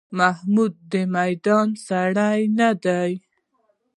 [0.19, 3.11] محمود د میدان سړی نه دی.